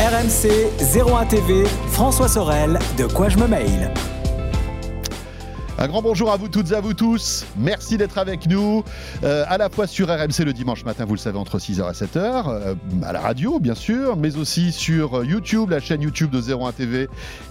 [0.00, 3.92] RMC 01 TV, François Sorel, de quoi je me mail.
[5.76, 7.44] Un grand bonjour à vous toutes et à vous tous.
[7.58, 8.84] Merci d'être avec nous,
[9.24, 12.04] euh, à la fois sur RMC le dimanche matin, vous le savez, entre 6h et
[12.04, 16.40] 7h, euh, à la radio bien sûr, mais aussi sur YouTube, la chaîne YouTube de
[16.40, 17.08] 01 TV,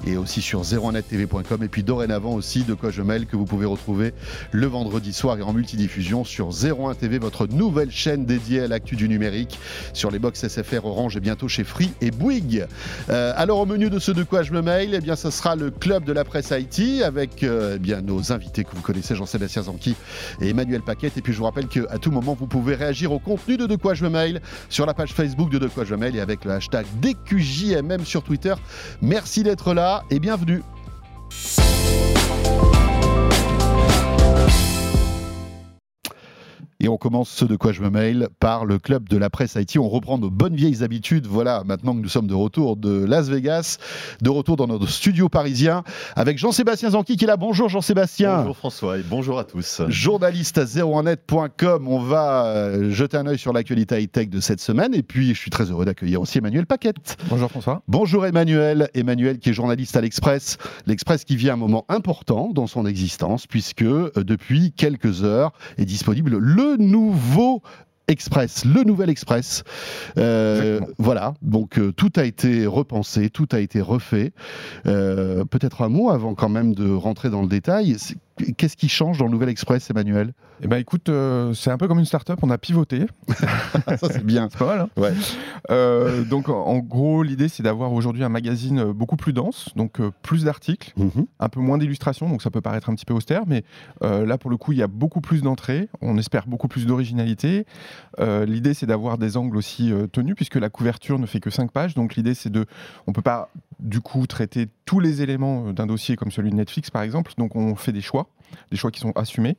[0.08, 3.66] et aussi sur 01nettv.com, et puis dorénavant aussi de quoi je mêle que vous pouvez
[3.66, 4.14] retrouver
[4.52, 8.96] le vendredi soir et en multidiffusion sur 01 TV, votre nouvelle chaîne dédiée à l'actu
[8.96, 9.60] du numérique,
[9.92, 12.68] sur les box SFR Orange et bientôt chez Free et Bouygues.
[13.10, 15.58] Euh, alors au menu de ce de quoi je me mail, eh bien ce sera
[15.58, 19.64] le club de la presse Haïti avec eh bien nos invités que vous connaissez, Jean-Sébastien
[19.64, 19.96] Zanqui
[20.42, 21.18] et Emmanuel Paquette.
[21.18, 23.76] Et puis je vous rappelle qu'à tout moment, vous pouvez réagir au contenu de De
[23.76, 26.20] quoi je me mail sur la page Facebook de De quoi je me mail et
[26.20, 28.54] avec le hashtag DQJMM sur Twitter.
[29.02, 30.62] Merci d'être là et bienvenue.
[36.84, 39.56] Et on commence ce de quoi je me mail par le club de la presse
[39.56, 39.80] Haïti.
[39.80, 41.28] On reprend nos bonnes vieilles habitudes.
[41.28, 43.78] Voilà, maintenant que nous sommes de retour de Las Vegas,
[44.22, 45.86] de retour dans notre studio parisien
[46.18, 47.38] avec Jean-Sébastien Zanqui qui est là.
[47.38, 48.40] Bonjour Jean-Sébastien.
[48.40, 49.82] Bonjour François et bonjour à tous.
[49.88, 51.88] Journaliste à 01net.com.
[51.88, 54.94] On va euh, jeter un œil sur l'actualité high-tech de cette semaine.
[54.94, 57.16] Et puis, je suis très heureux d'accueillir aussi Emmanuel Paquette.
[57.30, 57.82] Bonjour François.
[57.88, 58.90] Bonjour Emmanuel.
[58.94, 60.58] Emmanuel qui est journaliste à l'Express.
[60.86, 65.86] L'Express qui vit un moment important dans son existence puisque euh, depuis quelques heures est
[65.86, 67.62] disponible le nouveau
[68.08, 69.64] Express, le nouvel Express.
[70.18, 74.34] Euh, voilà, donc euh, tout a été repensé, tout a été refait.
[74.86, 77.96] Euh, peut-être un mot avant quand même de rentrer dans le détail.
[78.58, 80.34] Qu'est-ce qui change dans le Nouvel Express, Emmanuel?
[80.62, 83.06] Eh ben, écoute, euh, c'est un peu comme une start-up, on a pivoté.
[83.34, 84.48] Ça, c'est bien.
[84.52, 84.80] c'est pas mal.
[84.82, 85.14] Hein ouais.
[85.72, 90.00] euh, donc, en gros, l'idée, c'est d'avoir aujourd'hui un magazine euh, beaucoup plus dense, donc
[90.00, 91.26] euh, plus d'articles, mm -hmm.
[91.40, 93.64] un peu moins d'illustrations, donc ça peut paraître un petit peu austère, mais
[94.02, 97.66] là, pour le coup, il y a beaucoup plus d'entrées, on espère beaucoup plus d'originalité.
[98.20, 101.94] L'idée, c'est d'avoir des angles aussi tenus, puisque la couverture ne fait que 5 pages,
[101.96, 102.66] donc l'idée, c'est de.
[103.08, 106.90] On peut pas, du coup, traiter tous les éléments d'un dossier comme celui de Netflix,
[106.90, 108.28] par exemple, donc on fait des choix
[108.72, 109.58] des choix qui sont assumés.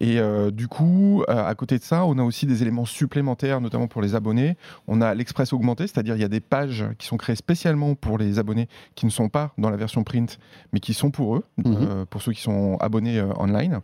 [0.00, 3.60] Et euh, du coup, euh, à côté de ça, on a aussi des éléments supplémentaires,
[3.60, 4.56] notamment pour les abonnés.
[4.88, 8.18] On a l'Express augmenté, c'est-à-dire il y a des pages qui sont créées spécialement pour
[8.18, 10.38] les abonnés qui ne sont pas dans la version print,
[10.72, 11.76] mais qui sont pour eux, Mhm.
[11.80, 13.80] euh, pour ceux qui sont abonnés online.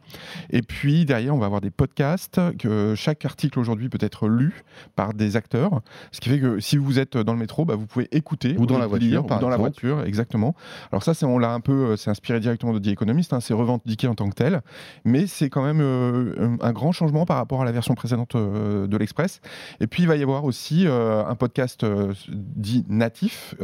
[0.51, 4.63] Et puis derrière, on va avoir des podcasts, que chaque article aujourd'hui peut être lu
[4.95, 5.81] par des acteurs,
[6.13, 8.67] ce qui fait que si vous êtes dans le métro, bah, vous pouvez écouter ou
[8.67, 10.55] dans la voiture, lire, par ou dans la voiture, exactement.
[10.93, 13.55] Alors ça, c'est on l'a un peu, c'est inspiré directement de The Economist, hein, c'est
[13.55, 14.46] revendiqué en tant que tel,
[15.05, 18.87] mais c'est quand même euh, un grand changement par rapport à la version précédente euh,
[18.87, 19.41] de l'Express.
[19.81, 21.85] Et puis il va y avoir aussi euh, un podcast
[22.29, 23.55] dit natif.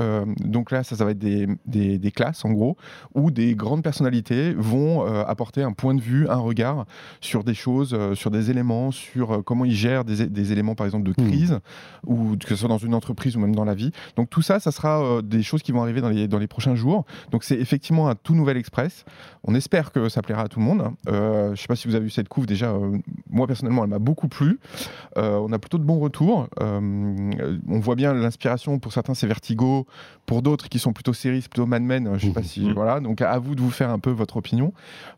[0.41, 2.77] donc là, ça, ça va être des, des, des classes en gros,
[3.15, 6.87] où des grandes personnalités vont apporter un point de vue, un regard
[7.21, 11.09] sur des choses, sur des éléments, sur comment ils gèrent des, des éléments par exemple
[11.09, 12.13] de crise, Mmh.
[12.13, 13.91] ou que ce soit dans une entreprise ou même dans la vie.
[14.17, 16.75] Donc tout ça, ça sera des choses qui vont arriver dans les, dans les prochains
[16.75, 17.05] jours.
[17.31, 19.05] Donc c'est effectivement un tout nouvel Express.
[19.45, 20.72] On espère que ça plaira à tout le monde.
[21.09, 22.71] Euh, je ne sais pas si vous avez vu cette couve déjà.
[22.71, 22.99] euh,
[23.31, 24.59] moi personnellement, elle m'a beaucoup plu.
[25.17, 26.49] Euh, on a plutôt de bons retours.
[26.61, 28.79] On voit bien l'inspiration.
[28.79, 29.87] Pour certains, c'est Vertigo.
[30.27, 32.19] Pour d'autres qui sont plutôt séries, plutôt Mad Men.
[32.19, 32.73] Je sais pas si Mmh.
[32.75, 33.01] voilà.
[33.01, 34.73] Donc à vous de vous faire un peu votre opinion.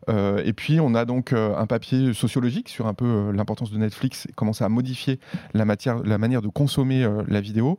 [0.09, 4.33] Et puis on a donc un papier sociologique sur un peu l'importance de Netflix, et
[4.35, 5.19] comment ça a modifié
[5.53, 7.77] la matière, la manière de consommer la vidéo.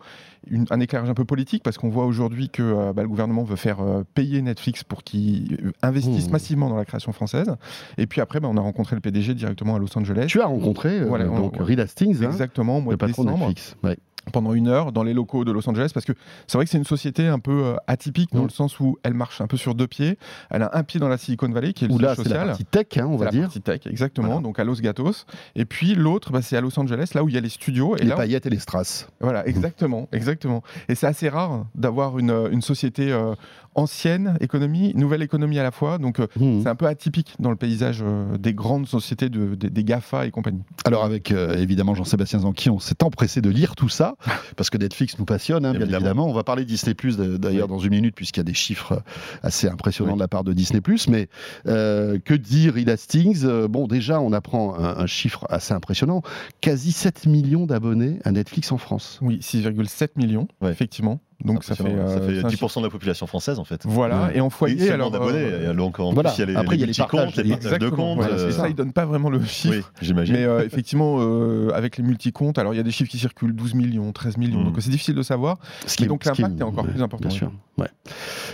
[0.49, 3.43] Une- un éclairage un peu politique parce qu'on voit aujourd'hui que euh, bah, le gouvernement
[3.43, 6.33] veut faire euh, payer Netflix pour qu'ils euh, investissent Mmh.
[6.33, 7.55] massivement dans la création française.
[7.99, 10.27] Et puis après, bah, on a rencontré le PDG directement à Los Angeles.
[10.29, 13.05] Tu as rencontré Voilà, on- donc on- Reed Hastings, hein, Exactement, au mois le de
[13.05, 13.77] patron décembre Netflix.
[13.83, 13.97] Ouais.
[14.33, 16.13] Pendant une heure dans les locaux de Los Angeles parce que
[16.47, 18.45] c'est vrai que c'est une société un peu euh, atypique dans Mm.
[18.47, 20.19] le sens où elle marche un peu sur deux pieds.
[20.51, 22.29] Elle a un pied dans la Silicon Valley qui est le Où là, c'est la
[22.31, 22.47] social.
[22.49, 23.43] partie tech, hein, on va la dire.
[23.43, 24.43] partie tech, exactement, Voilà.
[24.43, 25.27] donc à Los Gatos.
[25.55, 27.97] Et puis l'autre, bah, c'est à Los Angeles, là où il y a les studios.
[27.97, 29.09] Et les là, paillettes et les strass.
[29.21, 30.63] voilà, exactement, exactement.
[30.89, 33.35] Et c'est assez rare d'avoir une, une société euh,
[33.75, 35.99] ancienne économie, nouvelle économie à la fois.
[35.99, 36.63] Donc euh, Mhm.
[36.63, 40.27] c'est un peu atypique dans le paysage euh, des grandes sociétés, de, des, des GAFA
[40.27, 40.63] et compagnie.
[40.85, 44.16] Alors avec euh, évidemment Jean-Sébastien Zanqui, on s'est empressé de lire tout ça
[44.57, 45.97] parce que Netflix nous passionne, hein, bien évidemment.
[46.07, 46.29] Évidemment.
[46.29, 49.03] On va parler de Disney Plus d'ailleurs dans une minute puisqu'il y a des chiffres
[49.43, 50.19] assez impressionnants Oui.
[50.19, 51.09] de la part de Disney Plus.
[51.09, 51.29] Mais
[51.67, 56.23] euh, que dire, Reed Hastings Euh, Bon, déjà, on apprend un, un chiffre assez impressionnant
[56.61, 59.19] quasi 7 millions d'abonnés à Netflix en France.
[59.23, 60.71] Oui, 6,7 millions, Ouais.
[60.71, 61.21] effectivement.
[61.45, 62.09] Donc ça fait, Impressionnant.
[62.09, 63.83] ça euh, fait 10% de la population française en fait.
[63.85, 64.39] Voilà, Ouais.
[64.39, 65.11] et en Et foyer, alors.
[65.11, 65.39] d'abonnés.
[65.39, 66.31] euh, Et encore en voilà.
[66.31, 67.71] plus, il y a les, Après, il y a les les partages, multi-comptes, les partages
[67.71, 68.17] de Exactement, comptes.
[68.25, 69.75] voilà, c'est et euh, ça, il donne pas vraiment le chiffre.
[69.75, 70.35] Oui, j'imagine.
[70.35, 73.55] Mais euh, effectivement, euh, avec les multi-comptes, alors il y a des chiffres qui circulent
[73.55, 74.65] 12 millions, 13 millions, Mm.
[74.65, 75.59] donc c'est difficile de savoir.
[75.87, 77.53] Ce Mais donc l'impact est encore plus important, Bien sûr.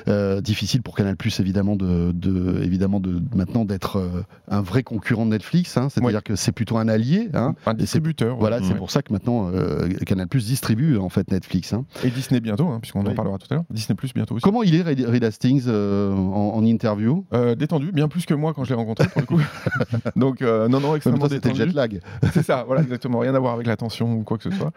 [0.08, 4.82] Euh, difficile pour Canal Plus évidemment de, de- évidemment de maintenant d'être euh, un vrai
[4.82, 5.76] concurrent de Netflix.
[5.76, 5.88] hein.
[5.88, 7.28] C'est-à-dire que c'est plutôt un allié.
[7.34, 7.54] hein.
[7.66, 8.37] Un distributeur.
[8.37, 8.64] Voilà, ouais.
[8.66, 11.72] c'est pour ça que maintenant euh, Canal Plus distribue en fait Netflix.
[11.72, 11.84] hein.
[12.04, 13.64] Et Disney bientôt, hein, puisqu'on en parlera tout à l'heure.
[13.70, 14.43] Disney Plus bientôt aussi.
[14.43, 17.25] Comment il est Reed Hastings euh, en, en interview?
[17.56, 19.40] Détendu, bien plus que moi quand je l'ai rencontré pour le coup.
[20.16, 21.56] Donc non, non, extrêmement détendu.
[21.56, 22.00] jet lag.
[22.32, 23.20] C'est ça, voilà, exactement.
[23.20, 24.72] Rien à voir avec la tension ou quoi que ce soit.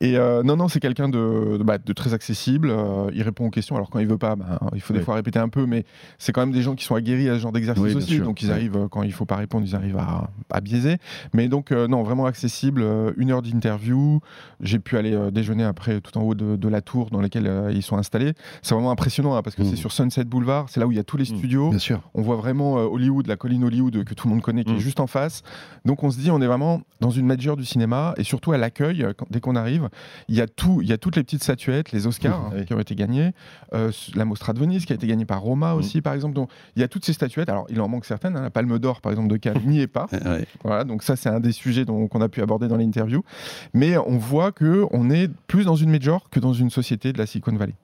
[0.00, 2.72] Et non, non, c'est quelqu'un de, de, bah, de très accessible.
[3.12, 3.76] il répond aux questions.
[3.76, 5.04] Alors quand il veut pas, bah, il faut des Oui.
[5.04, 5.84] fois répéter un peu, mais
[6.18, 8.14] c'est quand même des gens qui sont aguerris à ce genre d'exercice Oui, aussi.
[8.16, 8.24] sûr.
[8.24, 10.96] Donc ils arrivent, euh, quand il faut pas répondre, ils arrivent à, à biaiser.
[11.34, 12.82] Mais donc, euh, non, vraiment accessible.
[12.82, 14.20] euh, une heure d'interview.
[14.60, 17.50] J'ai pu aller euh, déjeuner après tout en haut de, de la tour dans laquelle
[17.72, 18.32] ils sont installés.
[18.62, 20.66] C'est vraiment impressionnant hein, parce que c'est sur Sunset Boulevard.
[20.68, 21.36] C'est là où il y a tous les Mm.
[21.38, 21.70] studios.
[21.70, 22.00] Bien sûr.
[22.14, 25.00] On voit vraiment Hollywood, la colline Hollywood que tout le monde connaît, qui est juste
[25.00, 25.42] en face.
[25.84, 28.58] Donc on se dit, on est vraiment dans une major du cinéma et surtout à
[28.58, 29.88] l'accueil, dès qu'on arrive,
[30.28, 32.64] il y a tout, il y a toutes les petites statuettes, les Oscars hein, Oui.
[32.64, 33.32] qui ont été gagnés,
[33.72, 36.34] la Mostra de Venise qui a été gagnée par Roma aussi, par exemple.
[36.34, 37.48] Donc il y a toutes ces statuettes.
[37.48, 38.36] Alors il en manque certaines.
[38.36, 40.06] hein, la Palme d'Or, par exemple, de Cannes n'y est pas.
[40.28, 40.44] Ouais.
[40.64, 43.22] Voilà, donc ça c'est un des sujets qu'on a pu aborder dans l'interview.
[43.72, 47.18] Mais on voit que on est plus dans une major que dans une société de
[47.18, 47.74] la Silicon Valley.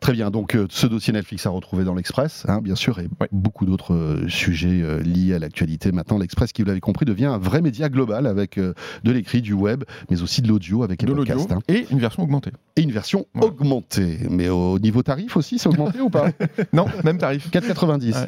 [0.00, 0.30] Très bien.
[0.30, 3.28] Donc, euh, ce dossier Netflix à retrouver dans l'Express, hein, bien sûr, et Ouais.
[3.32, 5.92] beaucoup d'autres euh, sujets euh, liés à l'actualité.
[5.92, 8.74] Maintenant, l'Express, qui vous l'avez compris, devient un vrai média global avec de
[9.10, 11.52] l'écrit, du web, mais aussi de l'audio avec les De l'audio podcasts.
[11.52, 11.62] hein.
[11.74, 12.50] et une version augmentée.
[12.76, 13.44] Et une version Ouais.
[13.44, 14.18] augmentée.
[14.30, 16.28] Mais au niveau tarif aussi, c'est augmenté ou pas?
[16.72, 17.50] Non, même tarif.
[17.50, 18.12] 4,90.
[18.14, 18.26] Ouais.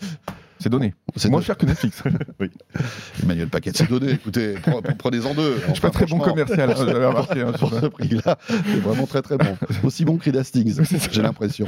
[0.63, 0.95] C'est donné.
[1.17, 2.03] C'est Moins cher que Netflix.
[3.23, 4.11] Emmanuel Paquet, c'est donné.
[4.13, 5.57] Écoutez, pre- prenez-en deux.
[5.67, 6.75] Je suis pas très bon commercial, hein,
[7.09, 7.41] remarqué.
[7.41, 9.57] hein, sur Pour ce prix-là, c'est vraiment très très bon.
[9.85, 10.81] Aussi bon que Reed Hastings,
[11.11, 11.67] j'ai l'impression.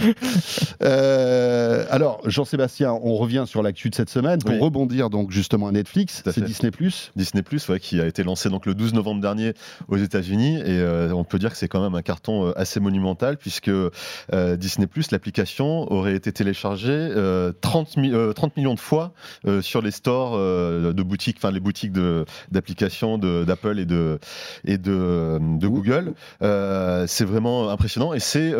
[0.83, 4.61] Euh, alors, Jean-Sébastien, on revient sur l'actu de cette semaine pour Oui.
[4.61, 6.23] rebondir donc justement à Netflix.
[6.25, 6.43] C'est.
[6.45, 6.71] Disney+.
[7.17, 9.55] Disney Plus, ouais, qui a été lancé donc le 12 novembre dernier
[9.89, 12.81] aux États-Unis, et euh, on peut dire que c'est quand même un carton euh, assez
[12.81, 13.91] monumental puisque euh,
[14.57, 19.13] Disney Plus, l'application aurait été téléchargée euh, 30, mi- euh, 30 millions de fois
[19.47, 21.93] euh, sur les stores euh, de boutiques, enfin les boutiques
[22.51, 24.19] d'applications d'Apple et de
[24.65, 26.15] et de, de Google.
[26.43, 28.53] Euh, c'est vraiment impressionnant et c'est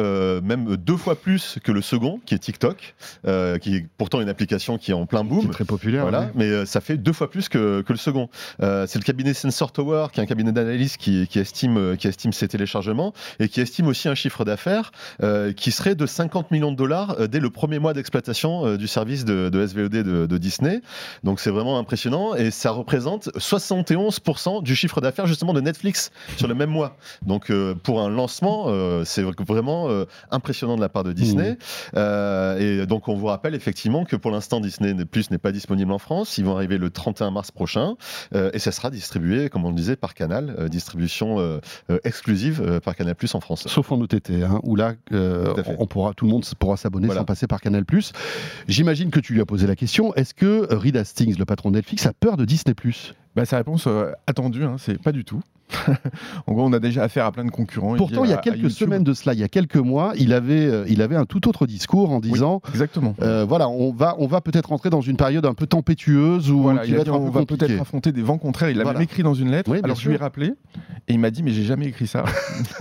[0.43, 2.95] même deux fois plus que le second, qui est TikTok,
[3.61, 5.47] qui est pourtant une application qui est en plein Qui boom.
[5.47, 6.03] est très populaire.
[6.03, 8.29] Voilà, mais ça fait deux fois plus que, que le second.
[8.61, 12.33] C'est le cabinet Sensor Tower, qui est un cabinet d'analyse qui, qui estime, qui estime
[12.33, 14.93] ces téléchargements et qui estime aussi un chiffre d'affaires
[15.57, 19.49] qui serait de 50 millions de dollars dès le premier mois d'exploitation du service de,
[19.49, 20.81] de SVOD de, de Disney.
[21.25, 26.49] Donc c'est vraiment impressionnant et ça représente 71% du chiffre d'affaires justement de Netflix sur
[26.49, 26.97] le même mois.
[27.27, 31.57] Donc euh, pour un lancement, euh, c'est vraiment euh, impressionnant de la part de Disney.
[31.97, 35.93] Euh, et donc on vous rappelle effectivement que pour l'instant Disney Plus n'est pas disponible
[35.93, 36.39] en France.
[36.39, 37.95] Ils vont arriver le 31 mars prochain
[38.35, 41.61] et ça sera distribué, comme on le disait, par Canal, distribution
[42.05, 43.67] exclusive par Canal Plus en France.
[43.69, 47.21] Sauf en OTT, hein, où là, on pourra, tout le monde pourra s'abonner Voilà.
[47.21, 47.85] sans passer par Canal+.
[48.69, 50.02] J'imagine que tu lui as posé la question.
[50.17, 52.75] Est-ce que Reed Hastings, le patron de Netflix, a peur de Disney+.
[53.35, 55.41] Bah, sa réponse euh, attendue, hein, c'est pas du tout.
[56.47, 57.97] en gros, on a déjà affaire à plein de concurrents.
[57.97, 60.67] Pourtant, il y a quelques semaines de cela, il y a quelques mois, il avait,
[60.67, 63.15] euh, il avait un tout autre discours en disant Exactement.
[63.23, 66.83] euh, voilà, on va, on va peut-être entrer dans une période un peu tempétueuse Voilà,
[66.85, 68.71] qui il va dit, on va peut-être affronter des vents contraires.
[68.71, 68.99] Il l'a Voilà.
[68.99, 69.71] même écrit dans une lettre.
[69.71, 70.55] Oui, Alors je lui ai rappelé
[71.09, 72.25] et il m'a dit mais j'ai jamais écrit ça.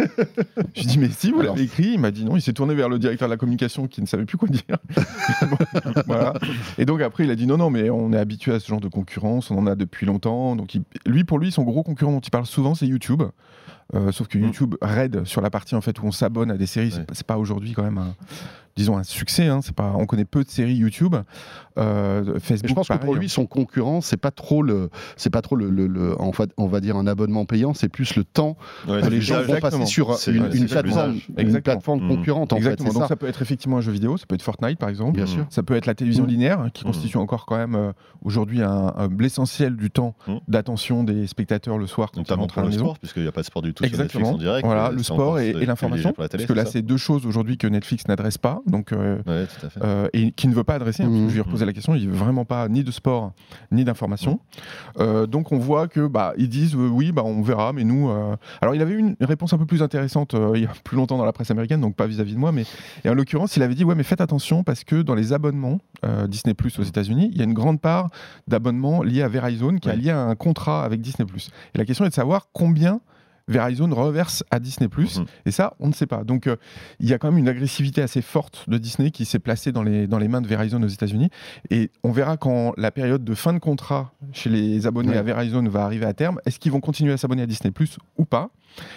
[0.75, 1.91] je lui ai dit mais si vous l'avez écrit.
[1.93, 2.35] Il m'a dit non.
[2.35, 4.61] Il s'est tourné vers le directeur de la communication qui ne savait plus quoi dire.
[6.07, 6.33] Voilà.
[6.77, 8.79] Et donc après il a dit non non mais on est habitué à ce genre
[8.81, 9.51] de concurrence.
[9.51, 10.55] On en a depuis longtemps.
[10.55, 13.31] Donc il- lui pour lui son gros concurrent dont il parle souvent YouTube.
[13.93, 14.43] Euh, sauf que Mm.
[14.43, 17.03] YouTube raid sur la partie en fait où on s'abonne à des séries, c'est Ouais.
[17.05, 18.15] pas- c'est pas aujourd'hui quand même un,
[18.77, 19.47] disons un succès.
[19.47, 21.15] Hein, c'est pas, on connaît peu de séries YouTube.
[21.77, 22.63] Euh, Facebook.
[22.63, 25.55] Mais je pense que pour lui, son concurrent, c'est pas trop le, c'est pas trop
[25.55, 28.57] le, le- le- en fait, on va dire un abonnement payant, c'est plus le temps
[28.89, 32.09] Ouais, que les gens vont passer sur C'est- une, une c'est plateforme, une plateforme Mm.
[32.09, 32.89] concurrente en Exactement.
[32.89, 32.93] fait.
[32.93, 33.07] Donc ça.
[33.09, 35.15] ça peut être effectivement un jeu vidéo, ça peut être Fortnite par exemple.
[35.15, 35.45] Bien sûr.
[35.49, 36.27] Ça peut être la télévision Mm.
[36.29, 40.13] linéaire hein, qui constitue encore quand même euh, aujourd'hui un- un- l'essentiel du temps
[40.49, 42.85] d'attention des spectateurs le soir quand ils Notamment rentrent pour à la le maison.
[42.85, 44.31] sport, puisqu'il n'y a pas de sport du tout sur Exactement.
[44.31, 44.65] Netflix en direct.
[44.65, 46.13] Voilà, euh, le sport et, l'information.
[46.13, 49.65] Parce que là, c'est deux choses aujourd'hui que Netflix n'adresse pas, donc euh, Ouais, tout
[49.65, 49.79] à fait.
[49.83, 51.03] euh, et qui ne veut pas adresser.
[51.03, 51.27] hein, Mhm.
[51.29, 53.33] je lui ai reposé la question, il veut vraiment pas ni de sport
[53.71, 54.39] ni d'information.
[54.99, 58.09] Euh, donc on voit que bah ils disent oui bah on verra, mais nous.
[58.61, 61.17] Alors il avait eu une réponse un peu plus intéressante il y a plus longtemps
[61.17, 62.63] dans la presse américaine, donc pas vis-à-vis de moi, mais
[63.03, 65.79] et en l'occurrence il avait dit ouais mais faites attention parce que dans les abonnements
[66.27, 68.09] Disney Plus aux États-Unis, il y a une grande part
[68.47, 69.97] d'abonnements liés à Verizon qui est Ouais.
[69.97, 71.49] lié à un contrat avec Disney Plus.
[71.75, 73.01] Et la question est de savoir combien
[73.47, 75.25] Verizon reverse à Disney+, Mhm.
[75.45, 76.23] et ça, on ne sait pas.
[76.23, 76.55] Donc, euh,
[76.99, 79.83] il y a quand même une agressivité assez forte de Disney qui s'est placée dans
[79.83, 81.29] les, dans les mains de Verizon aux États-Unis.
[81.69, 85.17] Et on verra quand la période de fin de contrat chez les abonnés Ouais.
[85.17, 87.97] à Verizon va arriver à terme, est-ce qu'ils vont continuer à s'abonner à Disney Plus
[88.17, 88.49] ou pas?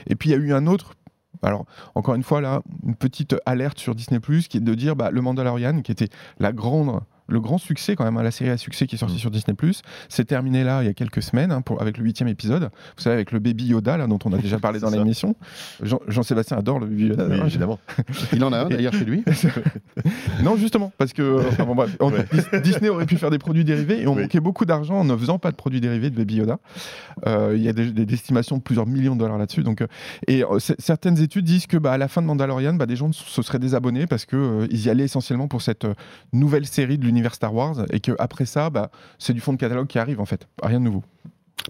[0.06, 0.94] Et puis, il y a eu un autre
[1.42, 5.10] Alors, encore une fois, là, une petite alerte sur Disney, qui est de dire bah,
[5.10, 6.08] le Mandalorian, qui était
[6.38, 9.16] la grande le grand succès quand même, hein, la série à succès qui est sortie
[9.16, 9.19] mm.
[9.19, 9.57] sur Disney+,
[10.09, 12.64] c'est terminé là il y a quelques semaines hein, pour, avec le huitième épisode.
[12.97, 15.37] Vous savez avec le Baby Yoda là dont on a déjà parlé dans l'émission.
[15.83, 17.26] Jean-Sébastien adore le Baby Yoda.
[17.47, 17.78] évidemment.
[18.33, 19.25] il en a un d'ailleurs chez lui.
[20.43, 21.40] non justement parce que
[22.62, 25.38] Disney aurait pu faire des produits dérivés et on manquait beaucoup d'argent en ne faisant
[25.38, 26.59] pas de produits dérivés de Baby Yoda.
[27.26, 29.62] Euh, il y a des, estimations de plusieurs millions de dollars là-dessus.
[29.62, 29.87] Donc euh,
[30.26, 33.12] et euh, certaines études disent que bah, à la fin de Mandalorian, bah, des gens
[33.12, 35.87] se seraient désabonnés parce que ils y allaient essentiellement pour cette
[36.33, 39.59] nouvelle série de l'univers Star Wars et que après ça, bah, c'est du fond de
[39.59, 41.02] catalogue qui arrive en fait, rien de nouveau.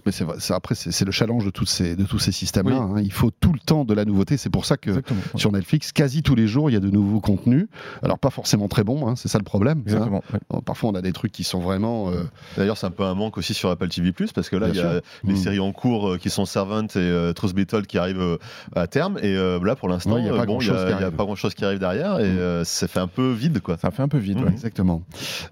[0.05, 2.77] Mais c'est après, c'est le challenge de, toutes ces, de tous ces systèmes-là.
[2.77, 3.01] Hein.
[3.01, 4.37] Il faut tout le temps de la nouveauté.
[4.37, 5.01] C'est pour ça que
[5.35, 7.67] sur Netflix, quasi tous les jours, il y a de nouveaux contenus.
[8.03, 9.83] Alors, pas forcément très bons, hein, c'est ça le problème.
[9.89, 10.21] Hein.
[10.65, 12.09] Parfois, on a des trucs qui sont vraiment.
[12.09, 12.23] Euh,
[12.57, 14.79] D'ailleurs, c'est un peu un manque aussi sur Apple TV, parce que là, il y
[14.79, 15.37] a les mm.
[15.37, 18.37] séries en cours euh, qui sont Servant et euh, Truth Battle qui arrivent
[18.75, 19.17] à terme.
[19.21, 22.19] Et là, pour l'instant, il n'y a, pas grand-chose qui, arrive derrière.
[22.19, 22.63] Et mm.
[22.65, 23.59] ça fait un peu vide.
[23.61, 23.77] Quoi.
[23.77, 24.47] Ça fait un peu vide, mm.
[24.47, 25.03] Exactement.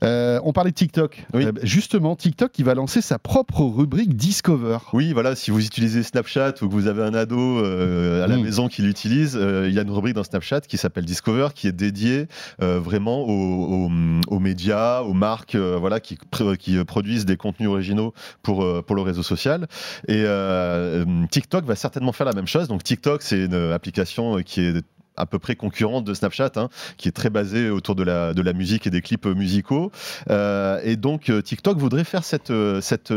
[0.02, 1.26] on parlait de TikTok.
[1.64, 4.80] justement, TikTok, qui va lancer sa propre rubrique Discover.
[4.94, 8.36] Oui, voilà, si vous utilisez Snapchat ou que vous avez un ado euh, à la
[8.36, 8.42] hmm.
[8.42, 11.68] maison qui l'utilise, euh, il y a une rubrique dans Snapchat qui s'appelle Discover qui
[11.68, 12.26] est dédiée
[12.60, 16.18] euh, vraiment aux, médias, aux marques voilà, qui,
[16.58, 19.68] qui produisent des contenus originaux pour, pour le réseau social.
[20.08, 20.26] Et
[21.30, 22.68] TikTok va certainement faire la même chose.
[22.68, 24.84] Donc TikTok, c'est une application qui est
[25.18, 28.42] à peu près concurrente de Snapchat, hein, qui est très basée autour de la, de
[28.42, 29.92] la musique et des clips musicaux.
[30.30, 33.14] Euh, et donc euh, TikTok voudrait faire cette, euh, cette,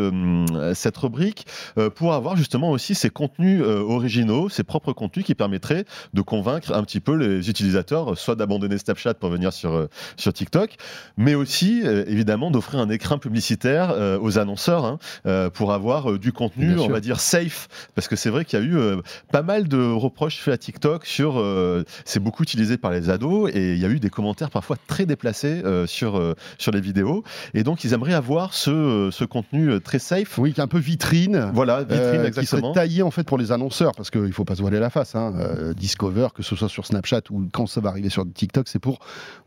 [0.74, 1.46] cette rubrique
[1.94, 5.84] pour avoir justement aussi ses contenus originaux, ses propres contenus qui permettraient
[6.14, 10.76] de convaincre un petit peu les utilisateurs, soit d'abandonner Snapchat pour venir sur, sur TikTok,
[11.16, 16.88] mais aussi évidemment d'offrir un écran publicitaire aux annonceurs hein, pour avoir du contenu, on
[16.88, 19.00] va dire safe, parce que c'est vrai qu'il y a eu
[19.32, 21.42] pas mal de reproches faits à TikTok sur
[22.04, 25.06] c'est beaucoup utilisé par les ados et il y a eu des commentaires parfois très
[25.06, 27.24] déplacés euh, sur, euh, sur les vidéos.
[27.54, 30.38] Et donc, ils aimeraient avoir ce, ce contenu très safe.
[30.38, 31.50] Oui, qui est un peu vitrine.
[31.54, 32.60] Voilà, vitrine, euh, exactement.
[32.60, 34.78] Qui serait taillé en fait pour les annonceurs parce qu'il ne faut pas se voiler
[34.78, 35.14] la face.
[35.14, 35.32] Hein.
[35.76, 38.98] Discover, que ce soit sur Snapchat ou quand ça va arriver sur TikTok, c'est pour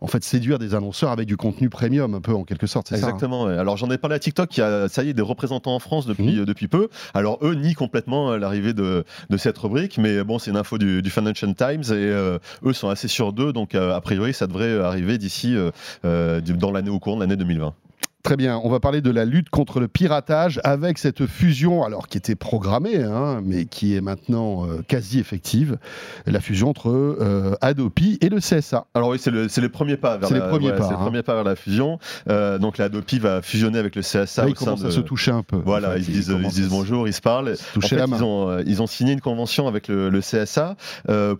[0.01, 2.91] en fait séduire des annonceurs avec du contenu premium, un peu en quelque sorte.
[2.91, 2.96] Hein.
[2.96, 3.46] Exactement.
[3.46, 6.05] Alors, j'en ai parlé à TikTok, qui a, ça y est, des représentants en France
[6.05, 6.46] depuis, mmh.
[6.46, 6.89] depuis peu.
[7.13, 11.01] Alors, eux nient complètement l'arrivée de, de cette rubrique, mais bon, c'est une info du,
[11.01, 12.28] du Financial Times et euh,
[12.63, 16.71] eux sont assez sûrs d'eux, donc euh, a priori ça devrait arriver d'ici euh, dans
[16.71, 17.74] l'année au cours de l'année 2020.
[18.21, 22.09] Très bien, on va parler de la lutte contre le piratage avec cette fusion, alors
[22.09, 25.77] qui était programmée, hein, mais qui est maintenant euh, quasi effective,
[26.25, 28.88] la fusion entre euh, Adopi et le CSA.
[28.93, 31.97] Alors oui, c'est le, le, premier pas vers la, premiers pas, vers la fusion.
[32.27, 34.49] Euh, donc l'Adopi va fusionner avec le CSA.
[34.49, 35.55] ils commencent à se toucher un peu.
[35.55, 37.55] Voilà, ils, disent, ils, disent, bonjour, ils se parlent.
[37.77, 38.17] en fait, la main.
[38.17, 40.75] Ils, ont, ils ont signé une convention avec le, le CSA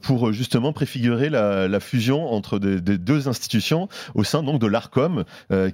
[0.02, 4.68] pour justement préfigurer la, la fusion entre des, des, deux institutions au sein donc de
[4.68, 5.26] l'ARCOM,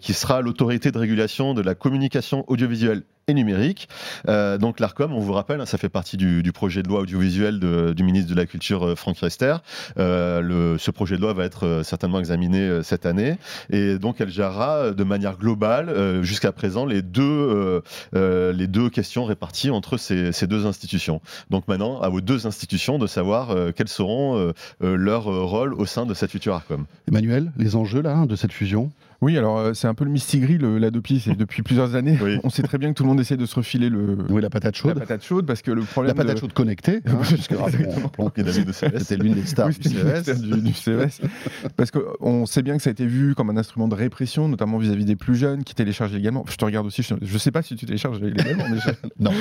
[0.01, 3.89] qui sera l'autorité de régulation de la communication audiovisuelle et numérique.
[4.27, 7.59] Euh, donc l'ARCOM, on vous rappelle, hein, ça fait partie du, projet de loi audiovisuel
[7.59, 9.55] du ministre de la Culture euh, Franck Rester.
[9.97, 13.37] Euh, ce projet de loi va être certainement examiné cette année
[13.71, 17.81] et donc elle gérera de manière globale jusqu'à présent les deux,
[18.13, 21.21] les deux questions réparties entre ces, ces, deux institutions.
[21.49, 26.13] Donc maintenant, à vos deux institutions de savoir quels seront leurs rôles au sein de
[26.13, 26.85] cette future ARCOM.
[27.07, 28.91] Emmanuel, les enjeux là hein, de cette fusion?
[29.25, 32.15] Oui, alors euh, c'est un peu le mistigris, l'Adopi, c'est depuis plusieurs années.
[32.43, 34.51] On sait très bien que tout le monde essaie de se refiler le, oui, la
[34.51, 34.93] patate chaude.
[34.93, 36.15] La patate chaude, parce que le problème.
[36.15, 41.21] La patate chaude connectée, hein, c'était l'une des stars du CES.
[41.75, 44.77] parce qu'on sait bien que ça a été vu comme un instrument de répression, notamment
[44.77, 46.45] vis-à-vis des plus jeunes qui téléchargent légalement.
[46.47, 48.65] Je te regarde aussi, je ne sais pas si tu télécharges légalement.
[48.69, 48.77] Mais
[49.19, 49.31] non,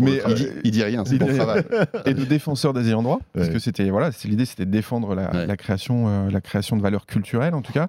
[0.00, 1.62] mais il, dit, il, dit, rien, c'est pour travail.
[2.06, 5.56] Et de défenseurs des ayants droit, parce que c'était voilà, l'idée, c'était de défendre la,
[5.56, 7.88] création, euh, la création de valeurs culturelles en tout cas.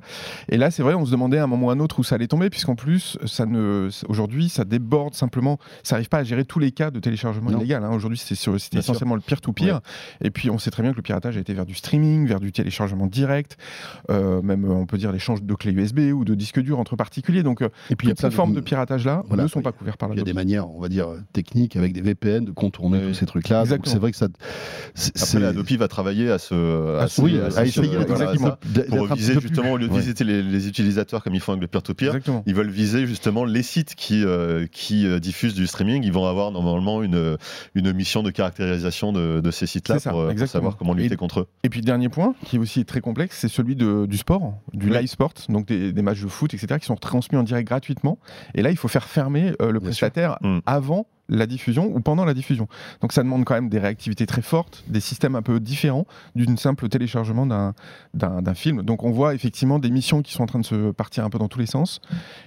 [0.49, 2.03] Et là, c'est vrai, on se demandait à un moment ou à un autre où
[2.03, 5.57] ça allait tomber, puisqu'en plus, ça ne, aujourd'hui, ça déborde simplement.
[5.83, 7.83] Ça n'arrive pas à gérer tous les cas de téléchargement illégal.
[7.83, 7.91] Hein.
[7.91, 9.81] Aujourd'hui, c'était essentiellement le pire tout pire.
[10.21, 12.39] Et puis, on sait très bien que le piratage a été vers du streaming, vers
[12.39, 13.57] du téléchargement direct,
[14.09, 17.43] euh, même on peut dire l'échange de clés USB ou de disques durs entre particuliers.
[17.43, 20.09] Donc, euh, et puis, toutes ces formes de, piratage là ne sont pas couvertes par
[20.09, 20.15] la.
[20.15, 23.13] Il y a des manières, on va dire, techniques avec des VPN de contourner tous
[23.13, 23.63] ces trucs-là.
[23.65, 24.27] C'est vrai que ça.
[25.21, 27.97] Après, Adopi va travailler à ce, à, oui, à, essayer
[28.89, 30.86] pour viser justement au lieu de visiter les utilisateurs
[31.23, 32.19] comme ils font avec le peer-to-peer.
[32.45, 36.03] Ils veulent viser justement les sites qui, euh, qui euh, diffusent du streaming.
[36.03, 37.37] Ils vont avoir normalement une,
[37.75, 41.47] une mission de caractérisation de, de ces sites-là pour, euh, savoir comment lutter contre eux.
[41.63, 44.89] Et puis, dernier point, qui est aussi très complexe, c'est celui de, du sport, du
[44.89, 48.19] live sport, donc des, matchs de foot, etc., qui sont transmis en direct gratuitement.
[48.55, 50.59] Et là, il faut faire fermer le prestataire mm.
[50.65, 52.67] avant la diffusion ou pendant la diffusion.
[53.01, 56.05] Donc ça demande quand même des réactivités très fortes, des systèmes un peu différents
[56.35, 57.45] d'une simple téléchargement
[58.13, 58.83] d'un film.
[58.83, 61.39] Donc on voit effectivement des missions qui sont en train de se partir un peu
[61.39, 62.01] dans tous les sens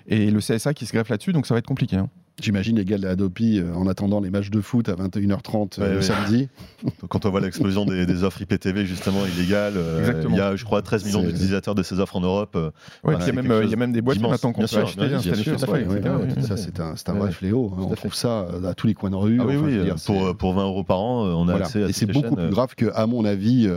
[0.06, 1.96] et le CSA qui se greffe là-dessus, donc ça va être compliqué.
[1.96, 2.08] Hein.
[2.40, 5.80] J'imagine les gars de la Adopi euh, en attendant les matchs de foot à 21h30
[5.80, 6.49] euh, le samedi.
[7.09, 10.82] Quand on voit l'explosion des, offres IPTV justement illégales, euh, il y a je crois
[10.82, 12.56] 13 millions d'utilisateurs de ces offres en Europe.
[13.06, 15.09] il, y a même, des boîtes maintenant qu'on peut acheter.
[16.42, 17.73] ça c'est un, un, vrai fléau.
[17.76, 17.87] Hein.
[17.90, 19.40] On trouve ça à tous les coins de rue.
[19.40, 22.50] Ah pour, pour 20 euros par an, on a accès à Et c'est beaucoup plus
[22.50, 23.68] grave que, à mon avis,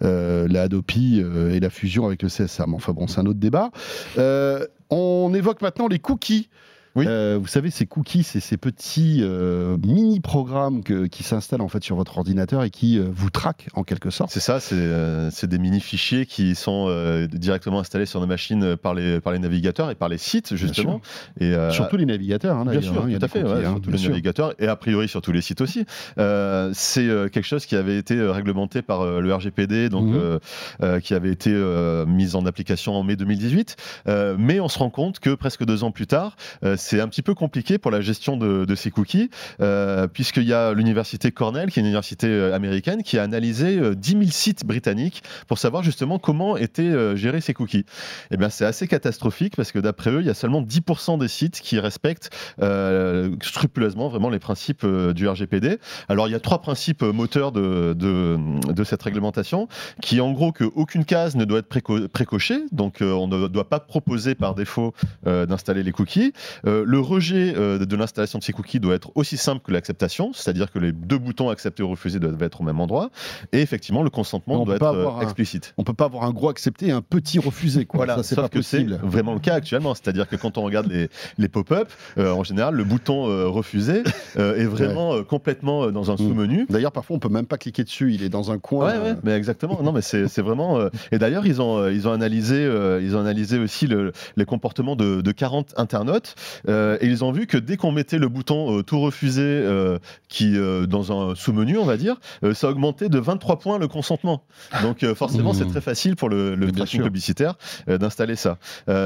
[0.00, 2.66] la Adopi et la fusion avec le CSA.
[2.66, 3.70] Mais enfin bon, c'est un autre débat.
[4.90, 6.48] on évoque maintenant les cookies.
[6.94, 7.06] Oui.
[7.08, 11.96] Euh, vous savez, ces cookies, c'est ces petits euh, mini-programmes qui s'installent en fait sur
[11.96, 14.30] votre ordinateur et qui euh, vous traquent en quelque sorte.
[14.30, 16.82] C'est ça, c'est des mini-fichiers qui sont
[17.32, 21.00] directement installés sur nos machines par les, par les navigateurs et par les sites justement.
[21.40, 24.54] Et, surtout les navigateurs, hein, bien sûr, hein, tout à fait, hein, tous les navigateurs
[24.58, 25.84] et a priori sur tous les sites aussi.
[26.16, 31.00] c'est quelque chose qui avait été réglementé par le RGPD, donc mhm.
[31.00, 31.50] qui avait été
[32.06, 33.76] mis en application en mai 2018.
[34.38, 36.36] mais on se rend compte que presque deux ans plus tard,
[36.82, 40.72] c'est un petit peu compliqué pour la gestion de, ces cookies, euh, puisqu'il y a
[40.72, 44.66] l'université Cornell, qui est une université euh, américaine, qui a analysé 10 euh, 000 sites
[44.66, 47.78] britanniques pour savoir justement comment étaient gérés ces cookies.
[47.78, 47.84] Et
[48.32, 51.28] eh bien, c'est assez catastrophique parce que d'après eux, il y a seulement 10% des
[51.28, 52.30] sites qui respectent
[53.42, 55.78] scrupuleusement vraiment les principes du RGPD.
[56.08, 58.36] Alors, il y a trois principes moteurs de,
[58.84, 59.68] cette réglementation,
[60.00, 64.34] qui en gros qu'aucune case ne doit être précochée, donc on ne doit pas proposer
[64.34, 66.32] par défaut d'installer les cookies.
[66.72, 70.32] Euh, le rejet euh, de l'installation de ces cookies doit être aussi simple que l'acceptation,
[70.32, 73.10] c'est-à-dire que les deux boutons accepter ou refuser doivent être au même endroit.
[73.52, 75.74] Et effectivement, le consentement doit être euh, explicite.
[75.76, 77.84] On peut pas avoir un gros accepté et un petit refusé.
[77.84, 77.98] Quoi.
[77.98, 79.94] Voilà, ça, sauf que c'est vraiment le cas actuellement.
[79.94, 84.02] C'est-à-dire que quand on regarde les, les pop-up, en général, le bouton refuser
[84.36, 86.18] est vraiment complètement dans un mm.
[86.18, 86.66] sous-menu.
[86.68, 88.14] D'ailleurs, parfois, on peut même pas cliquer dessus.
[88.14, 88.92] Il est dans un coin.
[88.92, 89.82] Ouais, ouais mais exactement.
[89.82, 90.80] Non, mais c'est vraiment.
[91.10, 92.64] Et d'ailleurs, ils ont, ils ont analysé,
[93.02, 96.34] ils ont analysé aussi le, les comportements de, de 40 internautes
[96.68, 99.98] euh, et ils ont vu que dès qu'on mettait le bouton euh, tout refuser euh,
[100.28, 100.56] qui
[100.88, 102.16] dans un sous-menu, on va dire,
[102.54, 104.44] ça augmentait de 23 points le consentement.
[104.82, 105.70] Donc forcément, c'est mmh.
[105.70, 108.58] très facile pour le, le tracking publicitaire d'installer ça.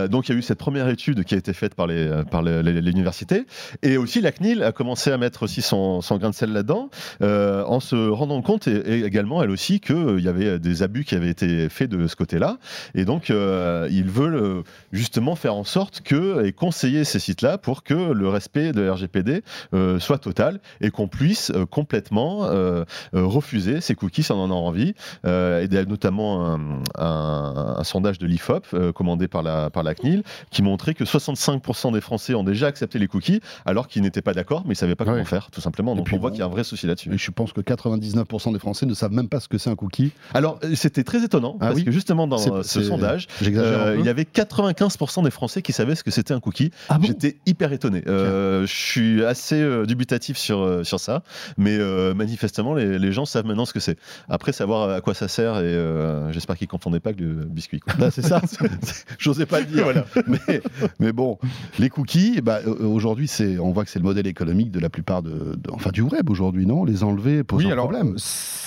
[0.09, 2.43] donc il y a eu cette première étude qui a été faite par les par
[2.43, 3.45] l'université
[3.83, 6.91] et aussi la CNIL a commencé à mettre aussi son, son grain de sel là-dedans
[7.21, 11.31] en se rendant compte et, également elle aussi qu'il y avait des abus qui avaient
[11.31, 12.59] été faits de ce côté-là
[12.95, 17.83] et donc ils veulent justement faire en sorte que et conseiller ces sites là pour
[17.83, 19.43] que le respect de RGPD
[19.75, 24.51] euh, soit total et qu'on puisse euh, complètement euh, refuser ces cookies si on en
[24.51, 24.95] a envie.
[25.25, 26.59] et il y a notamment
[26.99, 32.01] un, sondage de l'IFOP commandé par la, par la CNIL qui montrait que 65% des
[32.01, 34.95] Français ont déjà accepté les cookies alors qu'ils n'étaient pas d'accord mais ils ne savaient
[34.95, 35.95] pas comment faire tout simplement.
[35.95, 37.13] Donc on voit qu'il y a un vrai souci là-dessus.
[37.13, 39.77] Et je pense que 99% des Français ne savent même pas ce que c'est un
[39.77, 40.13] cookie.
[40.35, 45.25] Alors c'était très étonnant ah parce que justement dans ce sondage, il y avait 95%
[45.25, 46.71] des Français qui savaient ce que c'était un cookie.
[46.89, 48.03] Ah J'étais hyper étonné.
[48.07, 51.23] Euh, je suis assez euh, dubitatif sur, euh, sur ça,
[51.59, 51.77] mais
[52.15, 53.99] manifestement, les, les, gens savent maintenant ce que c'est.
[54.29, 57.81] Après, savoir à quoi ça sert, et j'espère qu'ils ne confondaient pas que le biscuit.
[57.99, 58.41] Bah, c'est ça,
[59.19, 59.85] j'osais pas le dire.
[59.85, 60.05] Voilà.
[60.27, 60.63] mais,
[60.99, 61.39] mais, bon,
[61.79, 65.57] les cookies, bah, aujourd'hui, on voit que c'est le modèle économique de la plupart de,
[65.71, 66.85] enfin, du web aujourd'hui, non?
[66.85, 68.17] Les enlever pose oui, un alors, problème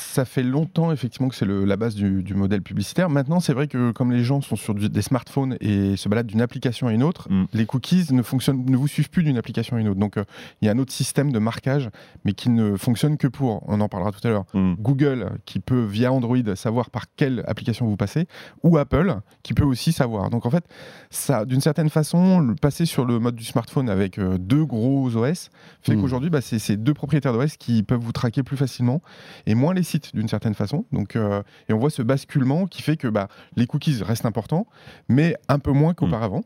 [0.09, 3.09] ça fait longtemps effectivement que c'est la base du, modèle publicitaire.
[3.09, 6.41] Maintenant, c'est vrai que comme les gens sont sur des smartphones et se baladent d'une
[6.41, 7.45] application à une autre, mm.
[7.53, 9.99] les cookies ne, fonctionnent, ne vous suivent plus d'une application à une autre.
[9.99, 10.23] Donc, euh,
[10.61, 11.89] il y a un autre système de marquage,
[12.25, 14.75] mais qui ne fonctionne que pour, on en parlera tout à l'heure, mm.
[14.79, 18.27] Google, qui peut via Android savoir par quelle application vous passez,
[18.63, 20.29] ou Apple, qui peut aussi savoir.
[20.29, 20.65] Donc, en fait,
[21.09, 25.15] ça, d'une certaine façon, le passer sur le mode du smartphone avec euh, deux gros
[25.15, 25.49] OS
[25.81, 26.01] fait mm.
[26.01, 29.01] qu'aujourd'hui, bah, c'est ces deux propriétaires d'OS qui peuvent vous traquer plus facilement
[29.45, 30.85] et moins les sites d'une certaine façon.
[30.91, 34.67] Donc, euh, et on voit ce basculement qui fait que bah, les cookies restent importants,
[35.07, 36.43] mais un peu moins qu'auparavant.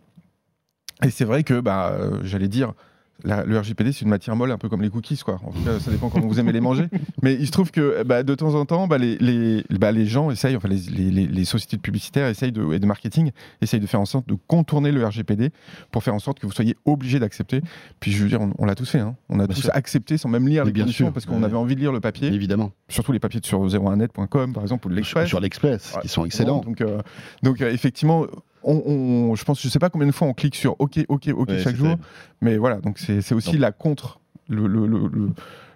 [1.04, 2.74] Et c'est vrai que, bah, euh, j'allais dire,
[3.24, 5.40] le RGPD, c'est une matière molle, un peu comme les cookies, quoi.
[5.46, 6.88] En tout cas, ça dépend comment vous aimez les manger.
[7.22, 10.06] Mais il se trouve que bah, de temps en temps, bah, les, les, bah, les,
[10.06, 13.88] gens essayent, enfin, les, les, sociétés de publicitaires essayent de, et de marketing essayent de
[13.88, 15.52] faire en sorte de contourner le RGPD
[15.92, 17.62] pour faire en sorte que vous soyez obligé d'accepter.
[18.00, 19.00] Puis je veux dire, on, l'a tous fait.
[19.00, 19.16] Hein.
[19.30, 21.80] On a tous accepté sans même lire les bien conditions parce qu'on avait envie de
[21.80, 22.28] lire le papier.
[22.28, 22.72] Évidemment.
[22.90, 25.30] Surtout les papiers sur 01net.com, par exemple, ou l'Express.
[25.30, 26.62] Sur l'Express, qui sont excellents.
[26.62, 27.00] Donc, euh,
[27.42, 28.26] donc euh, effectivement,
[28.64, 31.58] on, je pense, je sais pas combien de fois on clique sur OK, OK, OK
[31.64, 31.96] chaque jour,
[32.42, 34.68] mais voilà, donc c'est aussi la contre, le,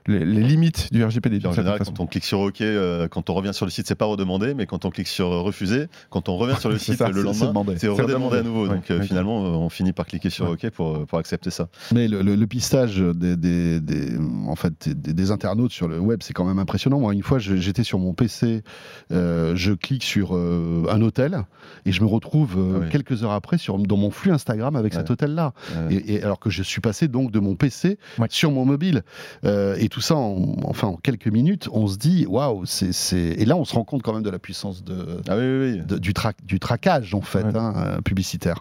[0.07, 1.45] les, les limites du RGPD.
[1.45, 3.95] En général, quand on clique sur OK, euh, quand on revient sur le site, c'est
[3.95, 6.97] pas redemandé, mais quand on clique sur euh, refuser, quand on revient sur le site
[6.97, 8.67] ça, le lendemain, c'est redemandé à nouveau.
[8.67, 10.51] Donc euh, finalement, on finit par cliquer sur Ouais.
[10.53, 11.67] OK pour, pour accepter ça.
[11.93, 14.17] Mais le, le- le pistage des, des- des-
[14.47, 16.99] en fait, des, des internautes sur le web, c'est quand même impressionnant.
[16.99, 18.63] Moi, une fois, j'étais sur mon PC,
[19.11, 21.43] euh, je clique sur un hôtel
[21.85, 25.09] et je me retrouve Ah quelques heures après sur, dans mon flux Instagram avec cet
[25.09, 25.53] hôtel-là.
[25.89, 27.97] Et, et alors que je suis passé donc de mon PC
[28.29, 29.03] sur mon mobile.
[29.43, 33.55] Et tout ça, en, enfin, en quelques minutes, on se dit, waouh, c'est, Et là,
[33.55, 35.81] on se rend compte quand même de la puissance de, Ah oui, oui, oui.
[35.85, 38.59] de- du, tra- du traquage en fait hein, euh, publicitaire.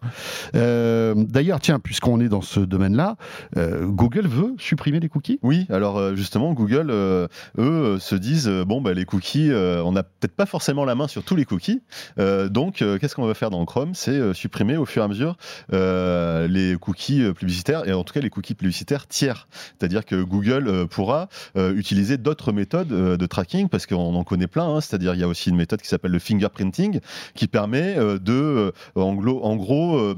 [0.55, 3.16] Euh, D'ailleurs, tiens, puisqu'on est dans ce domaine-là,
[3.57, 5.38] euh, Google veut supprimer les cookies?
[5.42, 10.35] Oui, alors justement, Google, euh, eux, se disent bon, bah, les cookies, on n'a peut-être
[10.37, 11.83] pas forcément la main sur tous les cookies.
[12.18, 13.94] Donc, qu'est-ce qu'on va faire dans Chrome?
[13.94, 15.37] C'est supprimer au fur et à mesure
[15.72, 19.49] les cookies publicitaires et en tout cas les cookies publicitaires tiers.
[19.79, 21.25] C'est-à-dire que Google pourra
[21.56, 24.68] euh, utiliser d'autres méthodes euh, de tracking parce qu'on en connaît plein.
[24.68, 24.80] hein.
[24.80, 27.00] C'est-à-dire, il y a aussi une méthode qui s'appelle le fingerprinting
[27.34, 30.14] qui permet euh, de, en, gros,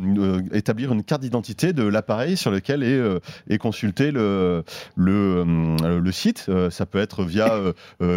[0.52, 3.00] établir une carte d'identité de l'appareil sur lequel est,
[3.48, 4.64] est consulté le,
[4.96, 5.44] le,
[5.98, 6.50] le site.
[6.70, 7.52] Ça peut être via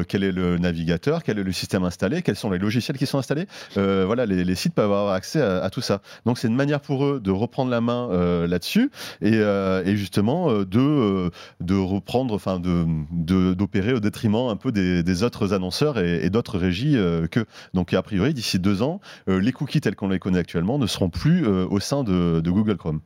[0.08, 3.18] quel est le navigateur, quel est le système installé, quels sont les logiciels qui sont
[3.18, 3.46] installés.
[3.76, 6.02] Voilà, les, sites peuvent avoir accès à, tout ça.
[6.26, 8.10] Donc c'est une manière pour eux de reprendre la main
[8.48, 12.81] là-dessus et, et justement de, de reprendre, enfin de
[13.12, 17.46] d'opérer au détriment un peu des, autres annonceurs et, d'autres régies euh, que.
[17.74, 20.88] Donc a priori d'ici deux ans, euh, les cookies tels qu'on les connaît actuellement ne
[20.88, 23.02] seront plus euh, au sein de, de Google Chrome.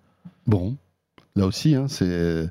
[0.47, 0.77] Bon,
[1.35, 2.49] là aussi, hein, c'est.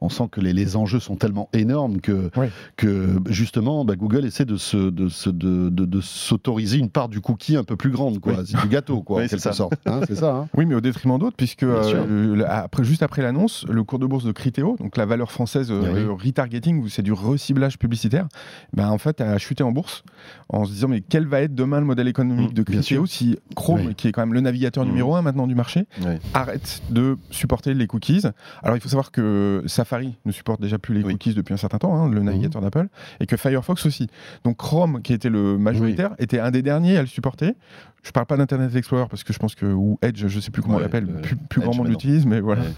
[0.00, 2.30] On sent que les, les enjeux sont tellement énormes que,
[2.76, 7.08] que justement, bah, Google essaie de se, de, se- de, de- de s'autoriser une part
[7.08, 8.34] du cookie un peu plus grande, quoi.
[8.38, 8.44] Oui.
[8.46, 9.52] C'est du gâteau, quoi, Oui, en quelque ça.
[9.52, 9.74] sorte.
[9.86, 10.34] Hein, c'est ça.
[10.34, 10.48] hein.
[10.54, 14.24] Oui, mais au détriment d'autres, puisque euh, après, juste après l'annonce, le cours de bourse
[14.24, 16.02] de Criteo, donc la valeur française euh, oui.
[16.04, 18.26] le retargeting, où c'est du reciblage publicitaire,
[18.74, 20.02] ben, en fait, a chuté en bourse
[20.48, 23.38] en se disant mais quel va être demain le modèle économique Mmh, de Criteo si
[23.54, 23.94] Chrome, Oui.
[23.94, 24.88] qui est quand même le navigateur Mmh.
[24.88, 26.14] numéro un maintenant du marché, Oui.
[26.34, 28.22] arrête de supporter les cookies?
[28.62, 31.12] Alors il faut savoir que Safari ne supporte déjà plus les Oui.
[31.12, 32.88] cookies depuis un certain temps, hein, le navigateur d'Apple,
[33.20, 34.08] et que Firefox aussi.
[34.42, 37.54] Donc Chrome, qui était le majoritaire, était un des derniers à le supporter.
[38.02, 40.60] Je parle pas d'Internet Explorer parce que je pense que ou Edge, je sais plus
[40.62, 42.62] comment on l'appelle, euh, plus, plus grand monde l'utilise, mais voilà.
[42.62, 42.68] Ouais.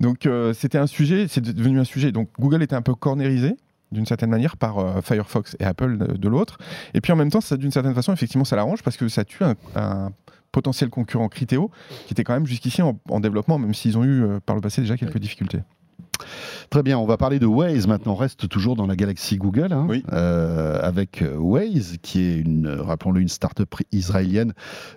[0.00, 2.10] Donc euh, c'était un sujet, c'est devenu un sujet.
[2.12, 3.56] Donc Google était un peu cornérisé
[3.92, 6.58] d'une certaine manière par euh, Firefox et Apple de, de l'autre.
[6.94, 9.24] Et puis en même temps, ça d'une certaine façon, effectivement, ça l'arrange parce que ça
[9.24, 10.10] tue un, un
[10.52, 11.70] potentiel concurrent Criteo
[12.06, 14.62] qui était quand même jusqu'ici en, en développement, même s'ils ont eu euh, par le
[14.62, 15.58] passé déjà quelques difficultés.
[16.70, 18.12] Très bien, on va parler de Waze maintenant.
[18.12, 20.02] On reste toujours dans la galaxie Google, hein, Oui.
[20.12, 24.52] euh, avec euh, Waze, qui est une, rappelons-le, une start-up israélienne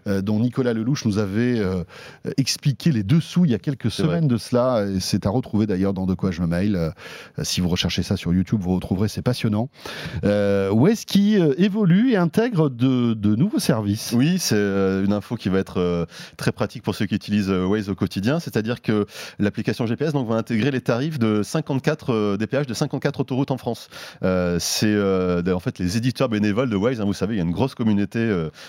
[0.08, 1.84] euh, dont Nicolas Lelouch nous avait euh,
[2.38, 4.86] expliqué les dessous il y a quelques C'est semaines de cela.
[4.88, 6.92] Et c'est à retrouver d'ailleurs dans De quoi je me mail.
[7.44, 9.70] Si vous recherchez ça sur YouTube, vous retrouverez, c'est passionnant.
[10.24, 14.14] Waze qui évolue et intègre de, de nouveaux services.
[14.16, 17.96] Oui, c'est une info qui va être très pratique pour ceux qui utilisent Waze au
[17.96, 18.40] quotidien.
[18.40, 19.06] C'est-à-dire que
[19.40, 23.52] l'application GPS donc, va intégrer les tarifs de 54 euh, des péages de 54 autoroutes
[23.52, 23.90] en France.
[24.24, 27.02] Euh, c'est euh, en fait les éditeurs bénévoles de Waze.
[27.02, 28.20] hein, vous savez, il y a une grosse communauté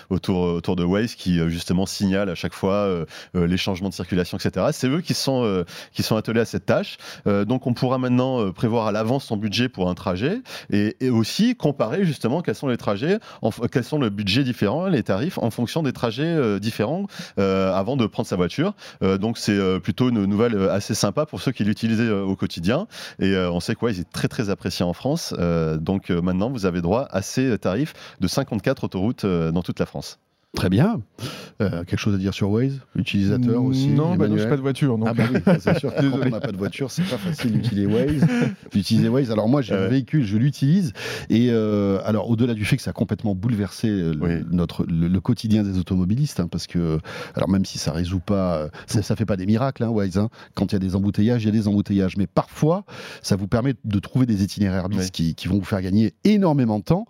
[0.09, 4.67] autour, autour de Waze qui justement signale à chaque fois les changements de circulation, etc.
[4.71, 6.97] C'est eux qui sont, qui sont attelés à cette tâche.
[7.25, 12.05] Donc on pourra maintenant prévoir à l'avance son budget pour un trajet et, aussi comparer
[12.05, 13.19] justement quels sont les trajets,
[13.71, 18.27] quels sont le budget différent, les tarifs en fonction des trajets différents avant de prendre
[18.27, 18.73] sa voiture.
[19.01, 22.87] Donc c'est plutôt une nouvelle assez sympa pour ceux qui l'utilisaient euh, au quotidien.
[23.19, 25.33] Et euh, on sait que Waze est très très apprécié en France.
[25.37, 29.79] Euh, donc euh, maintenant vous avez droit à ces tarifs de 54 autoroutes dans toute
[29.79, 30.19] la France.
[30.53, 31.01] Très bien.
[31.61, 34.57] Euh, quelque chose à dire sur Waze Utilisateur aussi Non, bah non, Emmanuel j'ai pas
[34.57, 34.97] de voiture.
[34.97, 35.93] Donc Ah bah oui, c'est sûr.
[35.95, 38.25] Quand on n'a pas de voiture, c'est pas facile d'utiliser Waze.
[38.73, 39.31] d'utiliser Waze.
[39.31, 39.89] Alors moi, j'ai un Ouais.
[39.89, 40.91] véhicule, je l'utilise.
[41.29, 44.45] Et euh, alors, au-delà du fait que ça a complètement bouleversé euh, le, Oui.
[44.51, 46.99] notre le, le quotidien des automobilistes, hein, parce que
[47.35, 50.17] alors même si ça résout pas, ça, ça fait pas des miracles, hein, Waze.
[50.17, 50.29] hein.
[50.55, 52.17] Quand il y a des embouteillages, il y a des embouteillages.
[52.17, 52.83] Mais parfois,
[53.21, 55.09] ça vous permet de trouver des itinéraires bis Oui.
[55.11, 57.05] qui, qui vont vous faire gagner énormément de temps.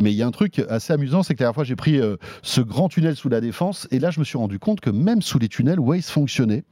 [0.00, 1.98] Mais il y a un truc assez amusant, c'est que la dernière fois, j'ai pris
[2.42, 5.22] ce grand tunnel sous la défense, et là, je me suis rendu compte que même
[5.22, 6.64] sous les tunnels, Waze fonctionnait.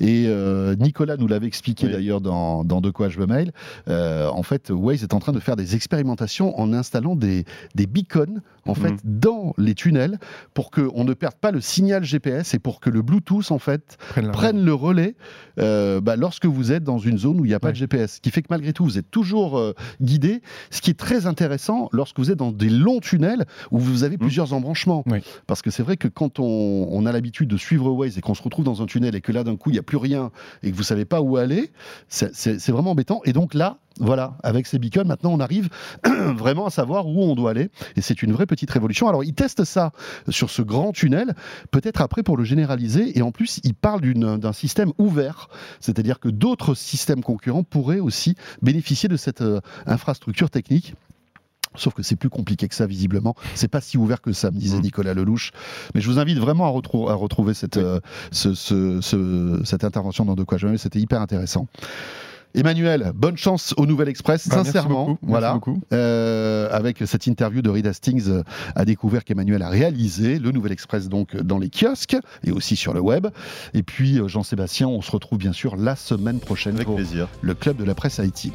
[0.00, 1.92] Et euh, Nicolas nous l'avait expliqué Oui.
[1.92, 3.52] d'ailleurs dans, dans De quoi je me mail.
[3.88, 7.86] Euh, en fait, Waze est en train de faire des expérimentations en installant des, des
[7.86, 8.98] beacons en fait Mhm.
[9.04, 10.18] dans les tunnels
[10.54, 13.96] pour qu'on ne perde pas le signal GPS et pour que le Bluetooth en fait
[14.32, 15.16] prenne le relais
[15.58, 17.72] euh, bah, lorsque vous êtes dans une zone où il n'y a pas Ouais.
[17.72, 18.14] de GPS.
[18.16, 19.60] Ce qui fait que malgré tout, vous êtes toujours
[20.00, 20.42] guidé.
[20.70, 24.16] Ce qui est très intéressant lorsque vous êtes dans des longs tunnels où vous avez
[24.18, 25.02] plusieurs embranchements.
[25.06, 25.18] Oui.
[25.46, 28.42] Parce que c'est vrai que quand on, a l'habitude de suivre Waze et qu'on se
[28.42, 30.30] retrouve dans un tunnel et que là d'un coup il n'y a plus rien
[30.62, 31.70] et que vous savez pas où aller,
[32.08, 33.20] c'est vraiment embêtant.
[33.24, 35.68] Et donc là, voilà, avec ces beacons, maintenant on arrive
[36.04, 37.70] vraiment à savoir où on doit aller.
[37.96, 39.08] Et c'est une vraie petite révolution.
[39.08, 39.92] Alors ils testent ça
[40.28, 41.34] sur ce grand tunnel,
[41.70, 43.18] peut-être après pour le généraliser.
[43.18, 45.48] Et en plus, ils parlent d'un système ouvert,
[45.80, 50.94] c'est-à-dire que d'autres systèmes concurrents pourraient aussi bénéficier de cette euh, infrastructure technique.
[51.74, 53.34] Sauf que c'est plus compliqué que ça, visiblement.
[53.54, 54.82] C'est pas si ouvert que ça, me disait mmh.
[54.82, 55.52] Nicolas Lelouch.
[55.94, 58.00] Mais je vous invite vraiment à, retrouver cette, euh,
[58.32, 61.66] cette intervention dans De quoi je C'était hyper intéressant.
[62.54, 65.18] Emmanuel, bonne chance au Nouvel Express, bah, sincèrement.
[65.22, 65.58] voilà,
[65.92, 68.42] euh, avec cette interview de Reed Hastings euh,
[68.74, 72.92] a découvert qu'Emmanuel a réalisé le Nouvel Express donc dans les kiosques et aussi sur
[72.92, 73.28] le web.
[73.72, 77.28] Et puis euh, Jean-Sébastien, on se retrouve bien sûr la semaine prochaine avec plaisir.
[77.40, 78.52] le club de la presse Haïti.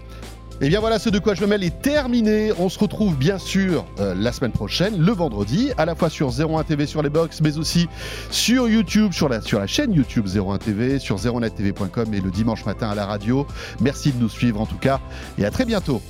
[0.59, 2.51] Et eh bien voilà, ce de quoi je me mêle est terminé.
[2.57, 6.29] On se retrouve bien sûr euh, la semaine prochaine, le vendredi, à la fois sur
[6.29, 7.87] 01 TV sur les box, mais aussi
[8.31, 12.95] sur YouTube, sur la, chaîne YouTube 01 TV, sur 01nettv.com et le dimanche matin à
[12.95, 13.45] la radio.
[13.81, 14.99] Merci de nous suivre en tout cas
[15.37, 16.01] et à très bientôt.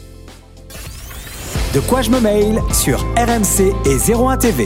[1.74, 4.66] De quoi je me mail sur RMC et 01 TV.